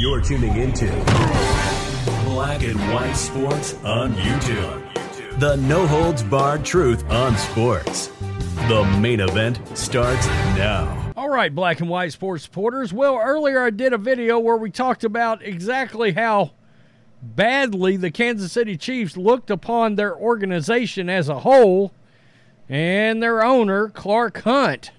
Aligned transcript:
You're 0.00 0.22
tuning 0.22 0.56
into 0.56 0.86
Black 2.24 2.62
and 2.62 2.78
White 2.94 3.12
Sports 3.12 3.74
on 3.84 4.14
YouTube. 4.14 5.38
The 5.38 5.56
no 5.56 5.86
holds 5.86 6.22
barred 6.22 6.64
truth 6.64 7.04
on 7.10 7.36
sports. 7.36 8.06
The 8.68 8.84
main 8.98 9.20
event 9.20 9.60
starts 9.76 10.26
now. 10.56 11.12
All 11.16 11.28
right, 11.28 11.54
Black 11.54 11.80
and 11.80 11.90
White 11.90 12.12
Sports 12.12 12.44
supporters. 12.44 12.92
Well, 12.92 13.18
earlier 13.22 13.62
I 13.62 13.70
did 13.70 13.92
a 13.92 13.98
video 13.98 14.38
where 14.38 14.56
we 14.56 14.70
talked 14.70 15.04
about 15.04 15.42
exactly 15.42 16.12
how 16.12 16.52
badly 17.20 17.98
the 17.98 18.10
Kansas 18.10 18.52
City 18.52 18.78
Chiefs 18.78 19.16
looked 19.16 19.50
upon 19.50 19.96
their 19.96 20.16
organization 20.16 21.10
as 21.10 21.28
a 21.28 21.40
whole 21.40 21.92
and 22.68 23.22
their 23.22 23.44
owner, 23.44 23.90
Clark 23.90 24.42
Hunt. 24.42 24.92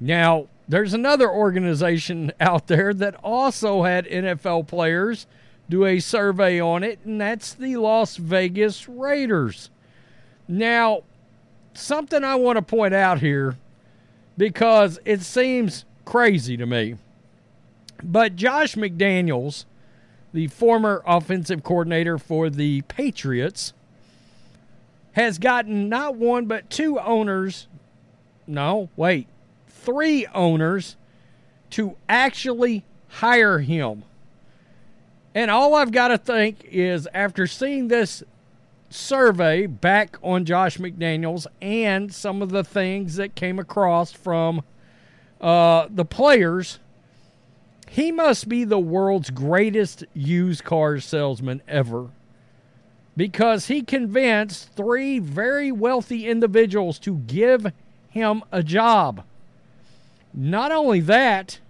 Now, 0.00 0.46
there's 0.68 0.94
another 0.94 1.30
organization 1.30 2.32
out 2.40 2.66
there 2.66 2.94
that 2.94 3.16
also 3.22 3.82
had 3.82 4.06
NFL 4.06 4.66
players 4.66 5.26
do 5.68 5.86
a 5.86 5.98
survey 5.98 6.60
on 6.60 6.82
it, 6.82 6.98
and 7.04 7.20
that's 7.20 7.54
the 7.54 7.76
Las 7.76 8.16
Vegas 8.16 8.88
Raiders. 8.88 9.70
Now, 10.46 11.04
something 11.72 12.22
I 12.22 12.34
want 12.34 12.56
to 12.56 12.62
point 12.62 12.92
out 12.92 13.20
here 13.20 13.56
because 14.36 14.98
it 15.04 15.22
seems 15.22 15.86
crazy 16.04 16.56
to 16.58 16.66
me. 16.66 16.96
But 18.02 18.36
Josh 18.36 18.74
McDaniels, 18.74 19.64
the 20.34 20.48
former 20.48 21.02
offensive 21.06 21.62
coordinator 21.62 22.18
for 22.18 22.50
the 22.50 22.82
Patriots, 22.82 23.72
has 25.12 25.38
gotten 25.38 25.88
not 25.88 26.16
one 26.16 26.44
but 26.44 26.68
two 26.68 26.98
owners. 26.98 27.68
No, 28.46 28.90
wait 28.96 29.28
three 29.84 30.26
owners 30.34 30.96
to 31.70 31.96
actually 32.08 32.84
hire 33.08 33.58
him. 33.58 34.04
And 35.34 35.50
all 35.50 35.74
I've 35.74 35.92
got 35.92 36.08
to 36.08 36.18
think 36.18 36.64
is 36.64 37.08
after 37.12 37.46
seeing 37.46 37.88
this 37.88 38.22
survey 38.90 39.66
back 39.66 40.16
on 40.22 40.44
Josh 40.44 40.78
McDaniels 40.78 41.46
and 41.60 42.14
some 42.14 42.42
of 42.42 42.50
the 42.50 42.62
things 42.62 43.16
that 43.16 43.34
came 43.34 43.58
across 43.58 44.12
from 44.12 44.62
uh, 45.40 45.88
the 45.90 46.04
players, 46.04 46.78
he 47.88 48.12
must 48.12 48.48
be 48.48 48.64
the 48.64 48.78
world's 48.78 49.30
greatest 49.30 50.04
used 50.14 50.64
car 50.64 51.00
salesman 51.00 51.60
ever 51.66 52.10
because 53.16 53.66
he 53.66 53.82
convinced 53.82 54.70
three 54.74 55.18
very 55.18 55.70
wealthy 55.70 56.28
individuals 56.28 56.98
to 57.00 57.16
give 57.18 57.72
him 58.08 58.42
a 58.52 58.62
job. 58.62 59.24
Not 60.34 60.72
only 60.72 61.00
that, 61.00 61.60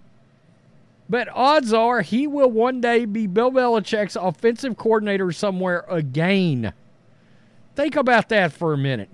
but 1.07 1.29
odds 1.31 1.71
are 1.71 2.01
he 2.01 2.25
will 2.25 2.49
one 2.49 2.81
day 2.81 3.05
be 3.05 3.27
Bill 3.27 3.51
Belichick's 3.51 4.15
offensive 4.15 4.75
coordinator 4.75 5.31
somewhere 5.31 5.85
again. 5.87 6.73
Think 7.75 7.95
about 7.95 8.29
that 8.29 8.51
for 8.51 8.73
a 8.73 8.77
minute. 8.77 9.09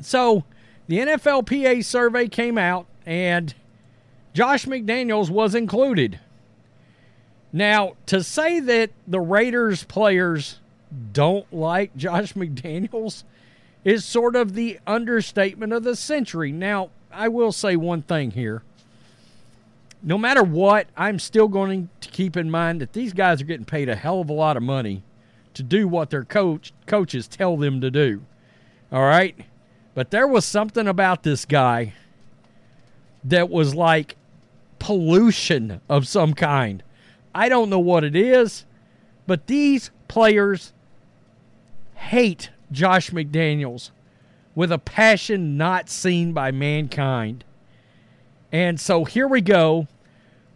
So, 0.00 0.44
the 0.86 0.98
NFLPA 0.98 1.84
survey 1.84 2.28
came 2.28 2.58
out, 2.58 2.86
and 3.06 3.54
Josh 4.34 4.66
McDaniels 4.66 5.30
was 5.30 5.54
included. 5.54 6.20
Now, 7.52 7.94
to 8.06 8.22
say 8.22 8.60
that 8.60 8.90
the 9.06 9.20
Raiders 9.20 9.84
players 9.84 10.60
don't 11.12 11.50
like 11.52 11.96
Josh 11.96 12.34
McDaniels 12.34 13.22
is 13.84 14.04
sort 14.04 14.34
of 14.34 14.54
the 14.54 14.80
understatement 14.86 15.72
of 15.72 15.84
the 15.84 15.96
century. 15.96 16.52
Now, 16.52 16.90
I 17.14 17.28
will 17.28 17.52
say 17.52 17.76
one 17.76 18.02
thing 18.02 18.32
here. 18.32 18.62
No 20.02 20.18
matter 20.18 20.42
what, 20.42 20.86
I'm 20.96 21.18
still 21.18 21.48
going 21.48 21.88
to 22.00 22.08
keep 22.10 22.36
in 22.36 22.50
mind 22.50 22.80
that 22.80 22.92
these 22.92 23.12
guys 23.12 23.40
are 23.40 23.46
getting 23.46 23.64
paid 23.64 23.88
a 23.88 23.96
hell 23.96 24.20
of 24.20 24.28
a 24.28 24.34
lot 24.34 24.56
of 24.56 24.62
money 24.62 25.02
to 25.54 25.62
do 25.62 25.88
what 25.88 26.10
their 26.10 26.24
coach 26.24 26.72
coaches 26.86 27.26
tell 27.26 27.56
them 27.56 27.80
to 27.80 27.90
do. 27.90 28.22
All 28.92 29.02
right? 29.04 29.36
But 29.94 30.10
there 30.10 30.26
was 30.26 30.44
something 30.44 30.86
about 30.86 31.22
this 31.22 31.44
guy 31.44 31.94
that 33.22 33.48
was 33.48 33.74
like 33.74 34.16
pollution 34.78 35.80
of 35.88 36.06
some 36.06 36.34
kind. 36.34 36.82
I 37.34 37.48
don't 37.48 37.70
know 37.70 37.78
what 37.78 38.04
it 38.04 38.14
is, 38.14 38.66
but 39.26 39.46
these 39.46 39.90
players 40.08 40.72
hate 41.94 42.50
Josh 42.70 43.10
McDaniels 43.10 43.90
with 44.54 44.70
a 44.70 44.78
passion 44.78 45.56
not 45.56 45.88
seen 45.88 46.32
by 46.32 46.50
mankind. 46.50 47.44
And 48.52 48.78
so 48.80 49.04
here 49.04 49.26
we 49.26 49.40
go. 49.40 49.88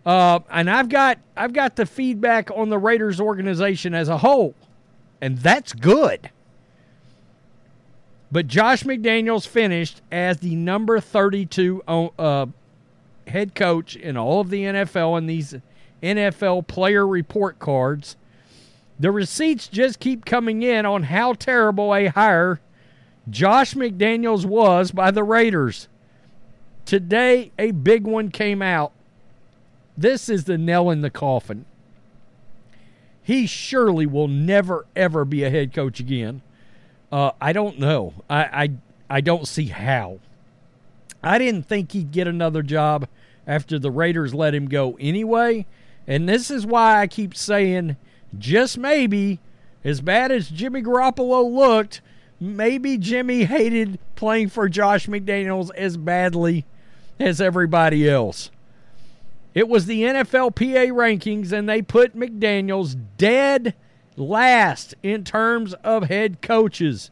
Uh, 0.06 0.40
and 0.50 0.70
I've 0.70 0.88
got 0.88 1.18
I've 1.36 1.52
got 1.52 1.76
the 1.76 1.84
feedback 1.84 2.50
on 2.54 2.70
the 2.70 2.78
Raiders 2.78 3.20
organization 3.20 3.94
as 3.94 4.08
a 4.08 4.18
whole, 4.18 4.54
and 5.20 5.38
that's 5.38 5.72
good. 5.72 6.30
But 8.30 8.46
Josh 8.46 8.84
McDaniels 8.84 9.46
finished 9.46 10.00
as 10.12 10.38
the 10.38 10.54
number 10.54 11.00
32 11.00 11.82
uh, 11.86 12.46
head 13.26 13.54
coach 13.54 13.96
in 13.96 14.16
all 14.16 14.40
of 14.40 14.50
the 14.50 14.62
NFL 14.62 15.18
in 15.18 15.26
these 15.26 15.54
NFL 16.02 16.66
player 16.66 17.06
report 17.06 17.58
cards. 17.58 18.16
The 18.98 19.10
receipts 19.10 19.68
just 19.68 20.00
keep 20.00 20.24
coming 20.24 20.62
in 20.62 20.84
on 20.84 21.04
how 21.04 21.32
terrible 21.34 21.94
a 21.94 22.06
hire 22.06 22.60
Josh 23.30 23.74
McDaniels 23.74 24.44
was 24.44 24.90
by 24.90 25.10
the 25.10 25.24
Raiders. 25.24 25.88
Today, 26.84 27.52
a 27.58 27.72
big 27.72 28.04
one 28.04 28.30
came 28.30 28.62
out. 28.62 28.92
This 29.96 30.28
is 30.28 30.44
the 30.44 30.56
nail 30.56 30.90
in 30.90 31.02
the 31.02 31.10
coffin. 31.10 31.66
He 33.22 33.46
surely 33.46 34.06
will 34.06 34.28
never, 34.28 34.86
ever 34.96 35.24
be 35.24 35.44
a 35.44 35.50
head 35.50 35.74
coach 35.74 36.00
again. 36.00 36.40
Uh, 37.12 37.32
I 37.40 37.52
don't 37.52 37.78
know. 37.78 38.14
I, 38.30 38.42
I, 38.44 38.70
I 39.10 39.20
don't 39.20 39.46
see 39.46 39.66
how. 39.66 40.20
I 41.22 41.38
didn't 41.38 41.64
think 41.64 41.92
he'd 41.92 42.12
get 42.12 42.28
another 42.28 42.62
job 42.62 43.08
after 43.46 43.78
the 43.78 43.90
Raiders 43.90 44.32
let 44.32 44.54
him 44.54 44.66
go 44.66 44.96
anyway. 45.00 45.66
And 46.06 46.28
this 46.28 46.50
is 46.50 46.64
why 46.64 47.00
I 47.00 47.06
keep 47.06 47.36
saying, 47.36 47.96
just 48.38 48.78
maybe, 48.78 49.40
as 49.84 50.00
bad 50.00 50.32
as 50.32 50.48
Jimmy 50.48 50.80
Garoppolo 50.80 51.52
looked, 51.52 52.00
maybe 52.40 52.98
Jimmy 52.98 53.44
hated 53.44 53.98
playing 54.16 54.48
for 54.48 54.68
Josh 54.68 55.06
McDaniels 55.06 55.70
as 55.74 55.96
badly 55.96 56.64
as 57.18 57.40
everybody 57.40 58.08
else. 58.08 58.50
It 59.54 59.68
was 59.68 59.86
the 59.86 60.02
NFLPA 60.02 60.90
rankings, 60.90 61.52
and 61.52 61.68
they 61.68 61.82
put 61.82 62.16
McDaniels 62.16 62.96
dead 63.16 63.74
last 64.16 64.94
in 65.02 65.24
terms 65.24 65.74
of 65.74 66.04
head 66.04 66.42
coaches. 66.42 67.10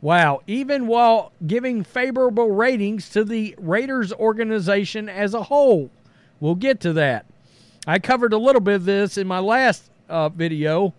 Wow, 0.00 0.40
even 0.46 0.86
while 0.86 1.32
giving 1.46 1.84
favorable 1.84 2.50
ratings 2.50 3.10
to 3.10 3.24
the 3.24 3.54
Raiders 3.58 4.12
organization 4.14 5.08
as 5.08 5.34
a 5.34 5.44
whole. 5.44 5.90
We'll 6.40 6.54
get 6.54 6.80
to 6.80 6.92
that. 6.94 7.26
I 7.86 7.98
covered 7.98 8.32
a 8.32 8.38
little 8.38 8.62
bit 8.62 8.76
of 8.76 8.84
this 8.84 9.18
in 9.18 9.26
my 9.26 9.40
last 9.40 9.90
uh, 10.08 10.30
video. 10.30 10.94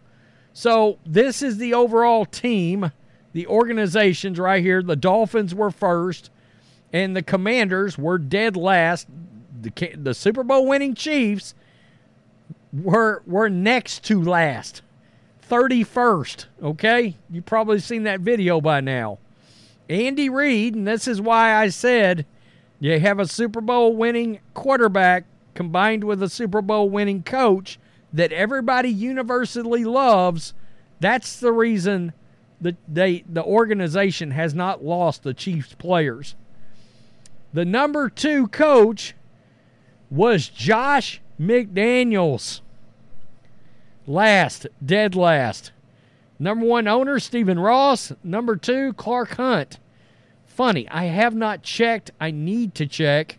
So, 0.53 0.99
this 1.05 1.41
is 1.41 1.57
the 1.57 1.73
overall 1.73 2.25
team 2.25 2.91
the 3.33 3.47
organizations 3.47 4.39
right 4.39 4.63
here. 4.63 4.81
The 4.81 4.95
Dolphins 4.95 5.55
were 5.55 5.71
first, 5.71 6.29
and 6.91 7.15
the 7.15 7.23
Commanders 7.23 7.97
were 7.97 8.17
dead 8.17 8.55
last. 8.57 9.07
the 9.61 9.71
the 9.95 10.13
Super 10.13 10.43
Bowl 10.43 10.67
winning 10.67 10.95
Chiefs 10.95 11.53
were 12.73 13.21
were 13.25 13.49
next 13.49 14.03
to 14.05 14.21
last. 14.21 14.81
31st, 15.49 16.45
okay? 16.63 17.17
You've 17.29 17.45
probably 17.45 17.79
seen 17.79 18.03
that 18.03 18.21
video 18.21 18.61
by 18.61 18.79
now. 18.79 19.19
Andy 19.89 20.29
Reid, 20.29 20.75
and 20.75 20.87
this 20.87 21.09
is 21.09 21.19
why 21.19 21.53
I 21.55 21.67
said 21.67 22.25
you 22.79 22.97
have 23.01 23.19
a 23.19 23.27
Super 23.27 23.59
Bowl 23.59 23.93
winning 23.93 24.39
quarterback 24.53 25.25
combined 25.53 26.05
with 26.05 26.23
a 26.23 26.29
Super 26.29 26.61
Bowl 26.61 26.89
winning 26.89 27.21
coach 27.23 27.77
that 28.13 28.31
everybody 28.31 28.89
universally 28.89 29.83
loves. 29.83 30.53
That's 31.01 31.37
the 31.39 31.51
reason 31.51 32.13
that 32.61 32.77
they 32.87 33.23
the 33.27 33.43
organization 33.43 34.31
has 34.31 34.53
not 34.53 34.83
lost 34.83 35.23
the 35.23 35.33
Chiefs 35.33 35.73
players. 35.73 36.35
The 37.53 37.65
number 37.65 38.09
2 38.09 38.47
coach 38.47 39.13
was 40.09 40.47
Josh 40.47 41.21
McDaniels. 41.39 42.61
Last, 44.07 44.67
dead 44.83 45.15
last. 45.15 45.71
Number 46.37 46.65
one 46.65 46.87
owner, 46.87 47.19
Stephen 47.19 47.59
Ross. 47.59 48.11
Number 48.23 48.55
two, 48.55 48.93
Clark 48.93 49.35
Hunt. 49.35 49.79
Funny, 50.47 50.89
I 50.89 51.05
have 51.05 51.35
not 51.35 51.61
checked. 51.61 52.11
I 52.19 52.31
need 52.31 52.73
to 52.75 52.87
check 52.87 53.37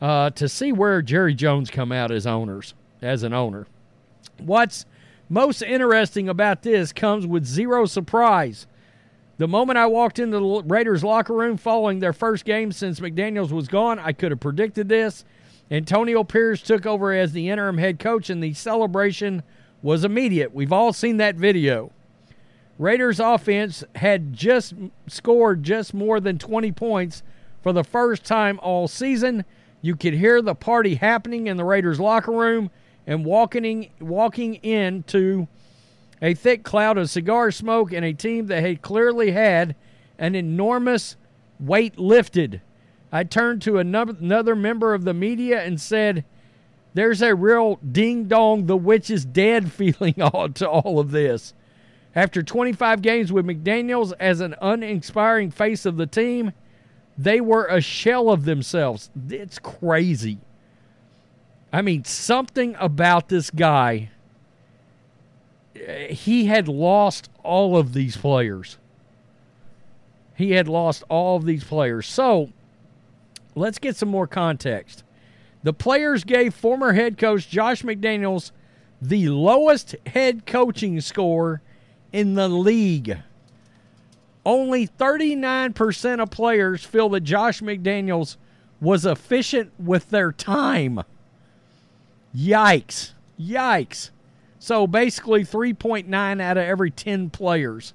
uh, 0.00 0.30
to 0.30 0.48
see 0.48 0.72
where 0.72 1.02
Jerry 1.02 1.34
Jones 1.34 1.68
come 1.68 1.92
out 1.92 2.10
as 2.10 2.26
owners, 2.26 2.74
as 3.02 3.22
an 3.22 3.32
owner. 3.32 3.66
What's 4.38 4.86
most 5.28 5.62
interesting 5.62 6.28
about 6.28 6.62
this 6.62 6.92
comes 6.92 7.26
with 7.26 7.44
zero 7.44 7.86
surprise. 7.86 8.66
The 9.38 9.48
moment 9.48 9.78
I 9.78 9.86
walked 9.86 10.18
into 10.18 10.38
the 10.38 10.62
Raiders 10.64 11.04
locker 11.04 11.34
room 11.34 11.56
following 11.56 11.98
their 11.98 12.12
first 12.12 12.44
game 12.44 12.72
since 12.72 13.00
McDaniels 13.00 13.50
was 13.50 13.68
gone, 13.68 13.98
I 13.98 14.12
could 14.12 14.30
have 14.30 14.40
predicted 14.40 14.88
this. 14.88 15.24
Antonio 15.70 16.24
Pierce 16.24 16.62
took 16.62 16.86
over 16.86 17.12
as 17.12 17.32
the 17.32 17.50
interim 17.50 17.78
head 17.78 17.98
coach, 17.98 18.30
and 18.30 18.42
the 18.42 18.54
celebration 18.54 19.42
was 19.82 20.04
immediate. 20.04 20.54
We've 20.54 20.72
all 20.72 20.92
seen 20.92 21.16
that 21.18 21.34
video. 21.34 21.92
Raiders 22.78 23.20
offense 23.20 23.82
had 23.96 24.32
just 24.32 24.74
scored 25.06 25.62
just 25.62 25.92
more 25.92 26.20
than 26.20 26.38
20 26.38 26.72
points 26.72 27.22
for 27.62 27.72
the 27.72 27.84
first 27.84 28.24
time 28.24 28.60
all 28.62 28.86
season. 28.86 29.44
You 29.82 29.96
could 29.96 30.14
hear 30.14 30.40
the 30.40 30.54
party 30.54 30.94
happening 30.94 31.46
in 31.46 31.56
the 31.56 31.64
Raiders 31.64 31.98
locker 31.98 32.32
room 32.32 32.70
and 33.06 33.24
walking 33.24 33.90
walking 34.00 34.54
into 34.56 35.46
a 36.20 36.34
thick 36.34 36.64
cloud 36.64 36.98
of 36.98 37.10
cigar 37.10 37.50
smoke 37.50 37.92
and 37.92 38.04
a 38.04 38.12
team 38.12 38.46
that 38.46 38.62
had 38.62 38.82
clearly 38.82 39.32
had 39.32 39.74
an 40.18 40.34
enormous 40.34 41.16
weight 41.60 41.98
lifted. 41.98 42.60
I 43.12 43.24
turned 43.24 43.62
to 43.62 43.78
another 43.78 44.56
member 44.56 44.94
of 44.94 45.04
the 45.04 45.14
media 45.14 45.62
and 45.62 45.80
said, 45.80 46.24
There's 46.94 47.22
a 47.22 47.34
real 47.34 47.76
ding 47.76 48.24
dong, 48.24 48.66
the 48.66 48.76
witch 48.76 49.10
is 49.10 49.24
dead 49.24 49.72
feeling 49.72 50.14
to 50.14 50.68
all 50.68 50.98
of 50.98 51.10
this. 51.10 51.54
After 52.14 52.42
25 52.42 53.02
games 53.02 53.30
with 53.30 53.44
McDaniels 53.44 54.12
as 54.18 54.40
an 54.40 54.54
uninspiring 54.62 55.50
face 55.50 55.84
of 55.84 55.98
the 55.98 56.06
team, 56.06 56.52
they 57.18 57.40
were 57.40 57.66
a 57.66 57.80
shell 57.80 58.30
of 58.30 58.46
themselves. 58.46 59.10
It's 59.28 59.58
crazy. 59.58 60.38
I 61.76 61.82
mean, 61.82 62.04
something 62.04 62.74
about 62.80 63.28
this 63.28 63.50
guy. 63.50 64.08
He 66.08 66.46
had 66.46 66.68
lost 66.68 67.28
all 67.42 67.76
of 67.76 67.92
these 67.92 68.16
players. 68.16 68.78
He 70.34 70.52
had 70.52 70.68
lost 70.68 71.04
all 71.10 71.36
of 71.36 71.44
these 71.44 71.64
players. 71.64 72.06
So, 72.06 72.48
let's 73.54 73.78
get 73.78 73.94
some 73.94 74.08
more 74.08 74.26
context. 74.26 75.04
The 75.64 75.74
players 75.74 76.24
gave 76.24 76.54
former 76.54 76.94
head 76.94 77.18
coach 77.18 77.46
Josh 77.46 77.82
McDaniels 77.82 78.52
the 79.02 79.28
lowest 79.28 79.96
head 80.06 80.46
coaching 80.46 81.02
score 81.02 81.60
in 82.10 82.36
the 82.36 82.48
league. 82.48 83.18
Only 84.46 84.88
39% 84.88 86.22
of 86.22 86.30
players 86.30 86.84
feel 86.84 87.10
that 87.10 87.20
Josh 87.20 87.60
McDaniels 87.60 88.38
was 88.80 89.04
efficient 89.04 89.72
with 89.78 90.08
their 90.08 90.32
time. 90.32 91.02
Yikes. 92.36 93.12
Yikes. 93.40 94.10
So 94.58 94.86
basically 94.86 95.44
3.9 95.44 96.40
out 96.40 96.56
of 96.56 96.64
every 96.64 96.90
10 96.90 97.30
players. 97.30 97.94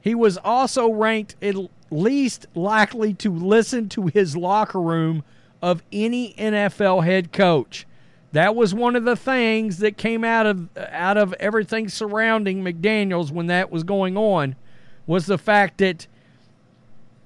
He 0.00 0.14
was 0.14 0.36
also 0.38 0.90
ranked 0.90 1.36
at 1.40 1.54
least 1.90 2.46
likely 2.54 3.14
to 3.14 3.30
listen 3.30 3.88
to 3.90 4.06
his 4.06 4.36
locker 4.36 4.80
room 4.80 5.24
of 5.62 5.82
any 5.92 6.34
NFL 6.34 7.04
head 7.04 7.32
coach. 7.32 7.86
That 8.32 8.56
was 8.56 8.74
one 8.74 8.96
of 8.96 9.04
the 9.04 9.16
things 9.16 9.78
that 9.78 9.96
came 9.96 10.24
out 10.24 10.44
of 10.44 10.68
out 10.76 11.16
of 11.16 11.32
everything 11.34 11.88
surrounding 11.88 12.64
McDaniels 12.64 13.30
when 13.30 13.46
that 13.46 13.70
was 13.70 13.84
going 13.84 14.16
on 14.16 14.56
was 15.06 15.26
the 15.26 15.38
fact 15.38 15.78
that 15.78 16.08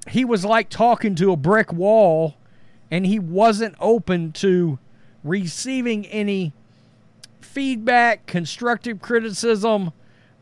he 0.09 0.25
was 0.25 0.45
like 0.45 0.69
talking 0.69 1.15
to 1.15 1.33
a 1.33 1.37
brick 1.37 1.73
wall 1.73 2.37
and 2.91 3.07
he 3.07 3.19
wasn't 3.19 3.75
open 3.81 4.33
to 4.33 4.79
receiving 5.25 6.07
any 6.07 6.53
feedback, 7.41 8.27
constructive 8.27 9.01
criticism, 9.01 9.93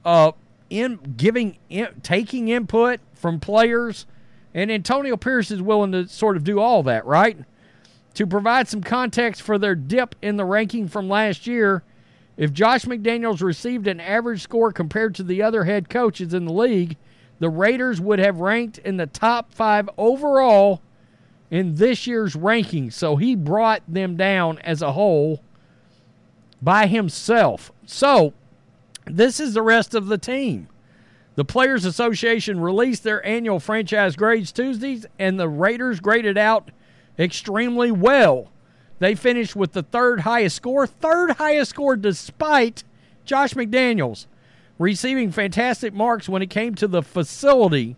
uh, 0.05 0.33
in 0.71 1.15
giving 1.17 1.59
in, 1.69 1.89
taking 2.03 2.49
input 2.49 3.01
from 3.15 3.41
players, 3.41 4.07
and 4.55 4.71
Antonio 4.71 5.17
Pierce 5.17 5.51
is 5.51 5.63
willing 5.63 5.93
to 5.93 6.09
sort 6.09 6.37
of 6.37 6.45
do 6.45 6.59
all 6.59 6.83
that, 6.85 7.05
right? 7.07 7.39
To 8.15 8.27
provide 8.27 8.69
some 8.69 8.83
context 8.83 9.43
for 9.43 9.59
their 9.59 9.75
dip 9.75 10.15
in 10.23 10.37
the 10.37 10.45
ranking 10.45 10.89
from 10.89 11.09
last 11.09 11.47
year, 11.47 11.83
if 12.37 12.53
Josh 12.53 12.85
McDaniels 12.85 13.43
received 13.43 13.87
an 13.87 14.01
average 14.01 14.43
score 14.43 14.73
compared 14.73 15.15
to 15.17 15.23
the 15.23 15.43
other 15.43 15.65
head 15.65 15.89
coaches 15.89 16.35
in 16.35 16.45
the 16.45 16.53
league, 16.53 16.97
the 17.39 17.51
Raiders 17.51 18.01
would 18.01 18.19
have 18.19 18.41
ranked 18.41 18.79
in 18.79 18.97
the 18.97 19.07
top 19.07 19.53
five 19.53 19.89
overall 19.99 20.83
in 21.51 21.77
this 21.77 22.07
year's 22.07 22.35
ranking. 22.35 22.91
So 22.91 23.17
he 23.17 23.35
brought 23.35 23.83
them 23.89 24.17
down 24.17 24.59
as 24.61 24.83
a 24.83 24.93
whole 24.93 25.43
by 26.61 26.87
himself. 26.87 27.73
So 27.85 28.33
this 29.05 29.39
is 29.41 29.55
the 29.55 29.63
rest 29.63 29.95
of 29.95 30.07
the 30.07 30.19
team. 30.19 30.69
The 31.37 31.45
Players 31.45 31.85
Association 31.85 32.61
released 32.61 33.03
their 33.03 33.25
annual 33.25 33.61
franchise 33.61 34.17
grades 34.17 34.53
Tuesdays, 34.53 35.05
and 35.19 35.39
the 35.39 35.49
Raiders 35.49 36.01
graded 36.01 36.39
out 36.39 36.71
extremely 37.19 37.91
well. 37.91 38.51
They 38.99 39.15
finished 39.15 39.55
with 39.55 39.73
the 39.73 39.83
third 39.83 40.21
highest 40.21 40.57
score, 40.57 40.87
third 40.87 41.33
highest 41.33 41.71
score 41.71 41.97
despite 41.97 42.85
Josh 43.27 43.53
McDaniels 43.53 44.27
receiving 44.79 45.31
fantastic 45.31 45.93
marks 45.93 46.29
when 46.29 46.43
it 46.43 46.51
came 46.51 46.75
to 46.77 46.89
the 46.89 47.03
facility. 47.03 47.97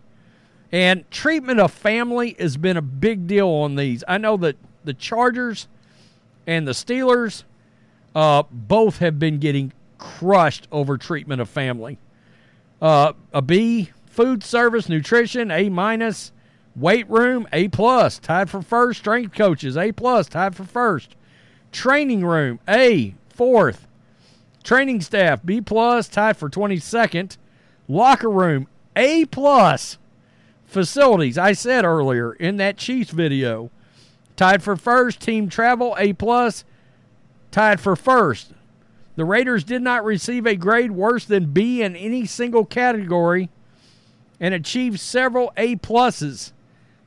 And 0.71 1.09
treatment 1.09 1.59
of 1.59 1.71
family 1.71 2.35
has 2.39 2.57
been 2.57 2.77
a 2.77 2.81
big 2.81 3.27
deal 3.27 3.47
on 3.47 3.75
these. 3.75 4.03
I 4.07 4.17
know 4.17 4.37
that 4.37 4.55
the 4.83 4.93
Chargers 4.93 5.67
and 6.45 6.67
the 6.67 6.71
Steelers 6.71 7.43
uh, 8.15 8.43
both 8.51 8.99
have 8.99 9.19
been 9.19 9.39
getting 9.39 9.73
crushed 9.97 10.67
over 10.71 10.97
treatment 10.97 11.41
of 11.41 11.49
family. 11.49 11.99
Uh, 12.81 13.13
a 13.33 13.41
B, 13.41 13.91
food 14.07 14.43
service, 14.43 14.89
nutrition, 14.89 15.51
A 15.51 15.69
minus, 15.69 16.31
weight 16.75 17.09
room, 17.09 17.47
A 17.53 17.67
plus, 17.67 18.17
tied 18.17 18.49
for 18.49 18.61
first. 18.61 18.99
Strength 18.99 19.35
coaches, 19.35 19.77
A 19.77 19.91
plus, 19.91 20.27
tied 20.27 20.55
for 20.55 20.63
first. 20.63 21.15
Training 21.71 22.25
room, 22.25 22.59
A, 22.67 23.13
fourth. 23.27 23.85
Training 24.63 25.01
staff, 25.01 25.41
B 25.45 25.61
plus, 25.61 26.07
tied 26.07 26.35
for 26.35 26.49
22nd. 26.49 27.37
Locker 27.87 28.29
room, 28.29 28.67
A 28.95 29.25
plus. 29.25 29.98
Facilities, 30.69 31.35
I 31.35 31.53
said 31.53 31.83
earlier 31.83 32.33
in 32.33 32.57
that 32.57 32.77
Chiefs 32.77 33.09
video, 33.09 33.71
tied 34.35 34.61
for 34.61 34.75
first. 34.75 35.19
Team 35.19 35.49
travel, 35.49 35.95
A 35.97 36.13
plus, 36.13 36.63
tied 37.49 37.79
for 37.79 37.95
first. 37.95 38.53
The 39.15 39.25
Raiders 39.25 39.63
did 39.63 39.81
not 39.81 40.05
receive 40.05 40.45
a 40.45 40.55
grade 40.55 40.91
worse 40.91 41.25
than 41.25 41.53
B 41.53 41.81
in 41.81 41.95
any 41.95 42.27
single 42.27 42.65
category 42.65 43.49
and 44.39 44.53
achieved 44.53 44.99
several 44.99 45.51
A 45.57 45.75
pluses. 45.77 46.51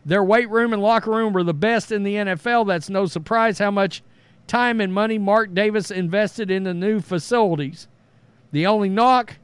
Their 0.04 0.24
weight 0.24 0.50
room 0.50 0.72
and 0.72 0.82
locker 0.82 1.12
room 1.12 1.32
were 1.32 1.44
the 1.44 1.54
best 1.54 1.92
in 1.92 2.02
the 2.02 2.16
NFL. 2.16 2.66
That's 2.66 2.90
no 2.90 3.06
surprise 3.06 3.60
how 3.60 3.70
much 3.70 4.02
time 4.48 4.80
and 4.80 4.92
money 4.92 5.18
Mark 5.18 5.54
Davis 5.54 5.92
invested 5.92 6.50
in 6.50 6.64
the 6.64 6.74
new 6.74 7.00
facilities. 7.00 7.86
The 8.50 8.66
only 8.66 8.88
knock, 8.88 9.36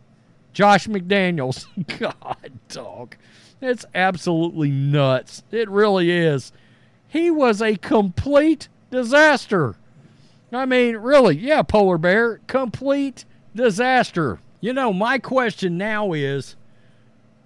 Josh 0.53 0.89
McDaniels. 0.89 1.67
God, 2.01 2.59
dog. 2.69 3.15
It's 3.61 3.85
absolutely 3.95 4.71
nuts. 4.71 5.43
It 5.51 5.69
really 5.69 6.11
is. 6.11 6.53
He 7.09 7.31
was 7.31 7.61
a 7.61 7.77
complete 7.77 8.69
disaster. 8.91 9.77
I 10.53 10.65
mean, 10.65 10.97
really, 10.97 11.37
yeah, 11.37 11.63
Polar 11.63 11.99
Bear, 11.99 12.41
complete 12.47 13.25
disaster. 13.55 14.39
You 14.61 14.73
know, 14.73 14.93
my 14.93 15.19
question 15.19 15.77
now 15.77 16.13
is 16.13 16.57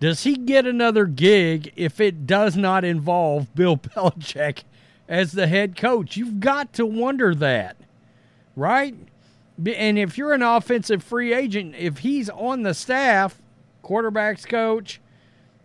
does 0.01 0.25
he 0.25 0.35
get 0.35 0.67
another 0.67 1.07
gig 1.07 1.73
if 1.77 2.01
it 2.01 2.27
does 2.27 2.57
not 2.57 2.85
involve 2.85 3.55
Bill 3.55 3.77
Belichick 3.79 4.65
as 5.09 5.33
the 5.33 5.47
head 5.47 5.77
coach. 5.77 6.17
You've 6.17 6.41
got 6.41 6.73
to 6.73 6.87
wonder 6.87 7.35
that, 7.35 7.77
right? 8.57 8.95
And 9.65 9.99
if 9.99 10.17
you're 10.17 10.33
an 10.33 10.43
offensive 10.43 11.03
free 11.03 11.35
agent, 11.35 11.75
if 11.77 11.99
he's 11.99 12.31
on 12.31 12.63
the 12.63 12.75
staff, 12.75 13.41
quarterbacks 13.85 14.49
coach, 14.49 15.01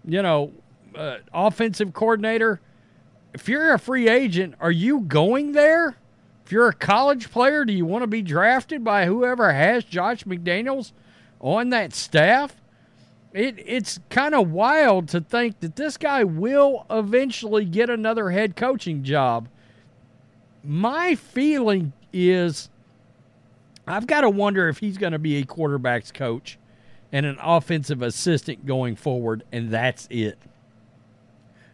you 0.07 0.21
know, 0.21 0.51
uh, 0.95 1.17
offensive 1.33 1.93
coordinator, 1.93 2.59
if 3.33 3.47
you're 3.47 3.73
a 3.73 3.79
free 3.79 4.07
agent, 4.07 4.55
are 4.59 4.71
you 4.71 5.01
going 5.01 5.51
there? 5.51 5.97
If 6.45 6.51
you're 6.51 6.69
a 6.69 6.73
college 6.73 7.29
player, 7.29 7.65
do 7.65 7.73
you 7.73 7.85
want 7.85 8.03
to 8.03 8.07
be 8.07 8.21
drafted 8.21 8.83
by 8.83 9.05
whoever 9.05 9.51
has 9.51 9.83
Josh 9.83 10.23
McDaniels 10.23 10.93
on 11.41 11.69
that 11.69 11.93
staff? 11.93 12.55
It, 13.33 13.55
it's 13.63 13.99
kind 14.09 14.33
of 14.33 14.49
wild 14.49 15.09
to 15.09 15.19
think 15.19 15.59
that 15.59 15.75
this 15.75 15.97
guy 15.97 16.23
will 16.23 16.85
eventually 16.89 17.65
get 17.65 17.89
another 17.89 18.31
head 18.31 18.55
coaching 18.55 19.03
job. 19.03 19.49
My 20.63 21.15
feeling 21.15 21.91
is 22.13 22.69
I've 23.85 24.07
got 24.07 24.21
to 24.21 24.29
wonder 24.29 24.69
if 24.69 24.79
he's 24.79 24.97
going 24.97 25.13
to 25.13 25.19
be 25.19 25.35
a 25.35 25.45
quarterback's 25.45 26.11
coach 26.11 26.57
and 27.11 27.25
an 27.25 27.37
offensive 27.41 28.01
assistant 28.01 28.65
going 28.65 28.95
forward, 28.95 29.43
and 29.51 29.71
that's 29.71 30.07
it. 30.09 30.37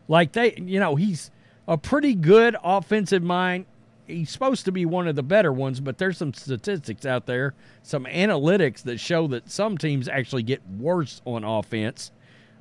Like 0.08 0.34
they, 0.34 0.56
you 0.56 0.80
know, 0.80 0.96
he's 0.96 1.32
a 1.68 1.78
pretty 1.78 2.14
good 2.14 2.56
offensive 2.64 3.24
mind 3.24 3.66
he's 4.08 4.30
supposed 4.30 4.66
to 4.66 4.72
be 4.72 4.86
one 4.86 5.08
of 5.08 5.16
the 5.16 5.24
better 5.24 5.52
ones, 5.52 5.80
but 5.80 5.98
there's 5.98 6.18
some 6.18 6.34
statistics 6.34 7.06
out 7.06 7.26
there, 7.26 7.54
some 7.82 8.06
analytics 8.06 8.84
that 8.84 9.00
show 9.00 9.28
that 9.28 9.50
some 9.50 9.78
teams 9.78 10.08
actually 10.08 10.44
get 10.44 10.62
worse 10.78 11.22
on 11.26 11.44
offense 11.44 12.12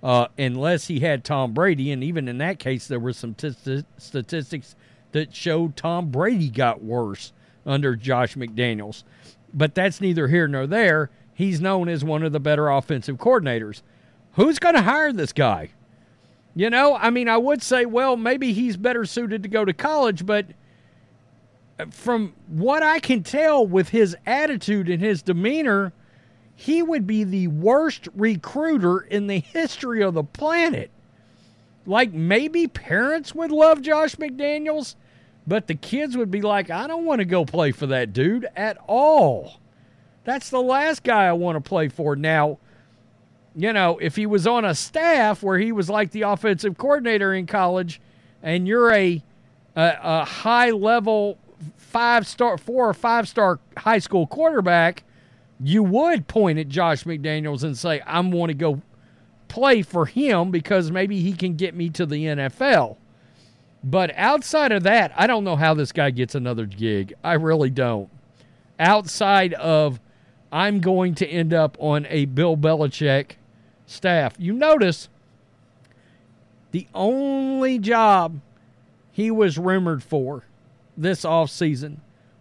uh, 0.02 0.29
unless 0.38 0.88
he 0.88 1.00
had 1.00 1.25
Tom 1.25 1.52
Brady. 1.52 1.93
And 1.93 2.02
even 2.02 2.29
in 2.29 2.38
that 2.38 2.59
case, 2.59 2.87
there 2.87 3.00
were 3.00 3.12
some 3.12 3.35
t- 3.35 3.85
statistics 3.99 4.76
that 5.12 5.35
showed 5.35 5.76
Tom 5.76 6.11
Brady 6.11 6.49
got 6.49 6.83
worse 6.83 7.33
under 7.67 7.97
Josh 7.97 8.35
McDaniels. 8.35 9.05
But 9.55 9.75
that's 9.75 10.00
neither 10.00 10.29
here 10.29 10.49
nor 10.49 10.67
there. 10.67 11.11
He's 11.35 11.61
known 11.61 11.89
as 11.89 12.05
one 12.05 12.23
of 12.23 12.33
the 12.33 12.41
better 12.41 12.69
offensive 12.69 13.17
coordinators. 13.17 13.83
Who's 14.33 14.59
going 14.59 14.75
to 14.75 14.83
hire 14.83 15.12
this 15.12 15.33
guy? 15.33 15.71
You 16.55 16.71
know, 16.71 16.97
I 16.97 17.11
mean, 17.11 17.29
I 17.29 17.39
would 17.39 17.62
say, 17.62 17.87
well, 17.87 18.17
maybe 18.17 18.53
he's 18.53 18.77
better 18.77 19.05
suited 19.05 19.43
to 19.43 19.49
go 19.49 19.65
to 19.65 19.73
college, 19.73 20.27
but 20.27 20.47
uh,– 21.79 21.87
from 21.91 22.35
what 22.47 22.83
I 22.83 23.01
can 23.01 23.23
tell 23.23 23.67
with 23.67 23.89
his 23.89 24.17
attitude 24.27 24.89
and 24.89 25.03
his 25.03 25.23
demeanor, 25.23 25.93
he 26.55 26.83
would 26.83 27.07
be 27.07 27.25
the 27.25 27.49
worst 27.49 28.09
recruiter 28.15 29.01
in 29.01 29.27
the 29.27 29.41
history 29.41 30.03
of 30.03 30.15
the 30.15 30.23
planet. 30.23 30.91
Like 31.87 32.12
maybe 32.12 32.69
parents 32.69 33.35
would 33.35 33.51
love 33.51 33.83
Josh 33.83 34.17
McDaniels, 34.17 34.95
but 35.47 35.67
the 35.67 35.75
kids 35.75 36.17
would 36.17 36.31
be 36.31 36.43
like, 36.43 36.71
I 36.71 36.87
don't 36.87 37.05
want 37.05 37.19
to 37.19 37.25
go 37.25 37.45
play 37.45 37.73
for 37.73 37.87
that 37.87 38.12
dude 38.12 38.47
at 38.55 38.79
all. 38.87 39.59
That's 40.25 40.50
the 40.50 40.61
last 40.61 41.02
guy 41.02 41.26
I 41.26 41.33
want 41.33 41.57
to 41.57 41.69
play 41.69 41.88
for. 41.88 42.14
Now, 42.17 42.59
you 43.55 43.73
know, 43.73 43.99
if 43.99 44.17
he 44.17 44.26
was 44.26 44.47
on 44.47 44.64
a 44.64 44.75
staff 44.75 45.43
where 45.43 45.59
he 45.59 45.73
was 45.73 45.91
like 45.91 46.11
the 46.12 46.23
offensive 46.23 46.79
coordinator 46.79 47.35
in 47.35 47.47
college 47.47 48.00
and 48.43 48.67
you're 48.67 48.93
a, 48.93 49.23
a, 49.76 49.99
a 50.02 50.25
high 50.25 50.71
level 50.71 51.38
five 51.76 52.26
star, 52.26 52.57
four 52.57 52.88
or 52.88 52.95
five 52.95 53.29
star 53.29 53.59
high 53.76 53.99
school 53.99 54.26
quarterback, 54.26 55.05
you 55.61 55.83
would 55.83 56.29
point 56.29 56.59
at 56.59 56.69
Josh 56.69 57.05
McDaniels 57.05 57.62
and 57.62 57.76
say, 57.76 58.00
I'm 58.07 58.31
want 58.31 58.50
to 58.50 58.55
go 58.55 58.81
play 59.49 59.83
for 59.83 60.07
him 60.07 60.50
because 60.50 60.91
maybe 60.91 61.21
he 61.21 61.35
can 61.35 61.57
get 61.57 61.75
me 61.75 61.91
to 61.91 62.07
the 62.07 62.25
NFL. 62.25 62.97
But 63.85 64.12
outside 64.17 64.73
of 64.73 64.85
that, 64.85 65.12
I 65.17 65.26
don't 65.26 65.45
know 65.45 65.57
how 65.57 65.75
this 65.75 65.93
guy 65.93 66.11
gets 66.11 66.35
another 66.35 66.67
gig. 66.67 67.12
I 67.23 67.35
really 67.35 67.71
don't. 67.71 68.09
Outside 68.79 69.52
of 69.55 70.00
I'm 70.52 70.80
going 70.80 71.14
to 71.16 71.26
end 71.26 71.54
up 71.54 71.78
on 71.80 72.06
a 72.11 72.26
Bill 72.26 72.56
Belichick 72.56 73.32
staff. 73.87 74.35
You 74.38 74.52
notice 74.52 75.09
the 76.73 76.87
only 76.94 77.78
job 77.78 78.40
he 79.11 79.30
was 79.30 79.59
rumored 79.59 80.02
for 80.02 80.44
this 80.97 81.23
offseason 81.25 81.97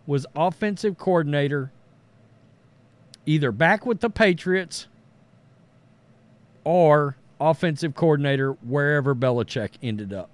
was 0.05 0.25
offensive 0.35 0.97
coordinator, 0.97 1.71
either 3.25 3.51
back 3.51 3.85
with 3.85 4.01
the 4.01 4.09
Patriots 4.09 4.87
or 6.63 7.15
offensive 7.39 7.95
coordinator 7.95 8.53
wherever 8.53 9.15
Belichick 9.15 9.71
ended 9.81 10.13
up. 10.13 10.29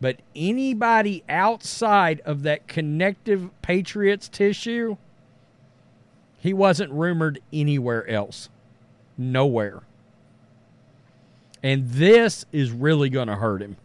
But 0.00 0.20
anybody 0.36 1.24
outside 1.28 2.20
of 2.20 2.42
that 2.42 2.68
connective 2.68 3.48
Patriots 3.62 4.28
tissue, 4.28 4.96
he 6.44 6.52
wasn't 6.52 6.92
rumored 6.92 7.40
anywhere 7.54 8.06
else. 8.06 8.50
Nowhere. 9.16 9.80
And 11.62 11.88
this 11.88 12.44
is 12.52 12.70
really 12.70 13.08
going 13.08 13.28
to 13.28 13.36
hurt 13.36 13.62
him. 13.62 13.78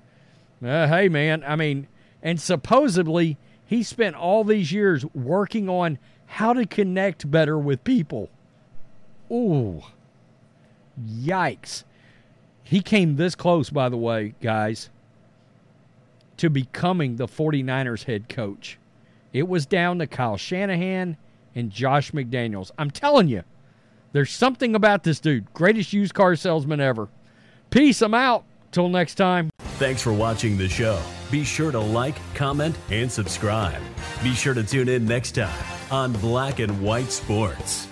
Uh, 0.61 0.85
hey, 0.87 1.07
man, 1.07 1.41
I 1.47 1.55
mean, 1.55 1.87
and 2.21 2.37
supposedly, 2.37 3.37
he 3.65 3.81
spent 3.81 4.17
all 4.17 4.43
these 4.43 4.73
years 4.73 5.05
working 5.15 5.69
on 5.69 5.99
how 6.25 6.51
to 6.51 6.65
connect 6.65 7.31
better 7.31 7.57
with 7.57 7.85
people. 7.85 8.27
Ooh. 9.31 9.81
Yikes. 11.01 11.85
He 12.61 12.81
came 12.81 13.15
this 13.15 13.35
close, 13.35 13.69
by 13.69 13.87
the 13.87 13.95
way, 13.95 14.33
guys, 14.41 14.89
to 16.35 16.49
becoming 16.49 17.15
the 17.15 17.27
49ers 17.27 18.03
head 18.03 18.27
coach. 18.27 18.77
It 19.31 19.47
was 19.47 19.65
down 19.65 19.99
to 19.99 20.07
Kyle 20.07 20.35
Shanahan 20.35 21.15
and 21.59 21.69
Josh 21.69 22.11
McDaniels. 22.11 22.71
I'm 22.79 22.89
telling 22.89 23.27
you, 23.27 23.43
there's 24.13 24.31
something 24.31 24.73
about 24.73 25.03
this 25.03 25.19
dude. 25.19 25.53
Greatest 25.53 25.93
used 25.93 26.13
car 26.13 26.35
salesman 26.35 26.79
ever. 26.79 27.09
Peace. 27.69 28.01
I'm 28.01 28.13
out. 28.15 28.45
Till 28.71 28.87
next 28.87 29.15
time. 29.15 29.49
Thanks 29.77 30.01
for 30.01 30.13
watching 30.13 30.57
the 30.57 30.69
show. 30.69 31.01
Be 31.31 31.43
sure 31.43 31.71
to 31.71 31.79
like, 31.79 32.15
comment, 32.35 32.75
and 32.91 33.11
subscribe. 33.11 33.81
Be 34.23 34.33
sure 34.33 34.53
to 34.53 34.63
tune 34.63 34.89
in 34.89 35.05
next 35.05 35.31
time 35.31 35.63
on 35.91 36.13
Black 36.13 36.59
and 36.59 36.81
White 36.81 37.11
Sports. 37.11 37.88